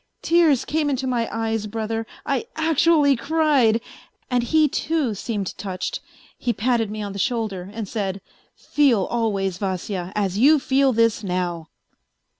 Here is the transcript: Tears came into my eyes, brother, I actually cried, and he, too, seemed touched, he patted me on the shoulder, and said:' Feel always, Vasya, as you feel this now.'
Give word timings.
Tears 0.23 0.65
came 0.65 0.89
into 0.89 1.05
my 1.05 1.29
eyes, 1.31 1.67
brother, 1.67 2.07
I 2.25 2.47
actually 2.55 3.15
cried, 3.15 3.79
and 4.31 4.41
he, 4.41 4.67
too, 4.67 5.13
seemed 5.13 5.55
touched, 5.59 5.99
he 6.39 6.53
patted 6.53 6.89
me 6.89 7.03
on 7.03 7.13
the 7.13 7.19
shoulder, 7.19 7.69
and 7.71 7.87
said:' 7.87 8.19
Feel 8.71 9.03
always, 9.05 9.59
Vasya, 9.59 10.11
as 10.15 10.39
you 10.39 10.57
feel 10.57 10.91
this 10.91 11.23
now.' 11.23 11.67